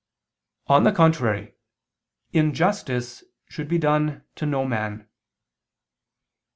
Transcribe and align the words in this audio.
On 0.65 0.83
the 0.83 0.91
contrary, 0.91 1.53
Injustice 2.33 3.23
should 3.47 3.67
be 3.67 3.77
done 3.77 4.23
to 4.33 4.47
no 4.47 4.65
man. 4.65 5.07